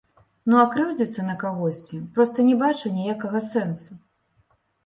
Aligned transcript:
Ну 0.51 0.55
а 0.59 0.63
крыўдзіцца 0.71 1.25
на 1.27 1.35
кагосьці 1.43 2.01
проста 2.15 2.47
не 2.49 2.57
бачу 2.65 2.93
ніякага 2.97 3.39
сэнсу. 3.53 3.91